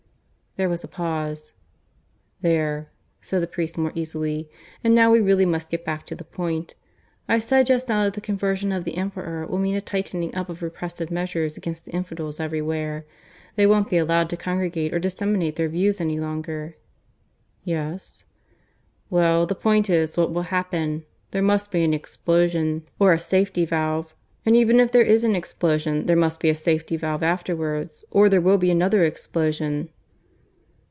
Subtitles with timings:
[0.57, 1.53] There was a pause.
[2.41, 2.89] "There,"
[3.21, 4.49] said the priest more easily.
[4.83, 6.75] "And now we really must get back to the point.
[7.29, 10.49] I said just now that the conversion of the Emperor will mean a tightening up
[10.49, 13.05] of repressive measures against the infidels everywhere.
[13.55, 16.75] They won't be allowed to congregate, or disseminate their views any longer."
[17.63, 18.25] "Yes?"
[19.09, 21.05] "Well, the point is, what will happen?
[21.31, 24.13] There must be an explosion or a safety valve.
[24.45, 28.27] And even if there is an explosion there must be a safety valve afterwards, or
[28.27, 29.87] there will be another explosion."